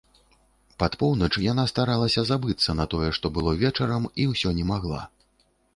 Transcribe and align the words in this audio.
Пад 0.83 0.95
поўнач 1.01 1.29
яна 1.43 1.65
старалася 1.73 2.21
забыцца 2.31 2.77
на 2.81 2.89
тое, 2.95 3.09
што 3.19 3.35
было 3.37 3.51
вечарам, 3.65 4.03
і 4.25 4.31
ўсё 4.35 4.49
не 4.61 4.65
магла. 4.77 5.03